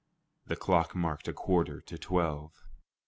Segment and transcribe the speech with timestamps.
[0.47, 2.65] The clock marked a quarter to twelve.